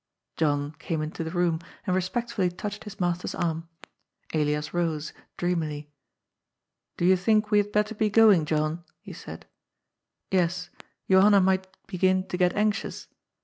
[0.35, 3.69] John came into the room and respectfully touched his master's arm.
[4.33, 5.91] Elias rose, dreamily.
[6.97, 9.45] ^^Do you think we had better be going, John?" he said.
[10.31, 10.71] "Yes,
[11.07, 13.09] Johanna might begin to get anxious.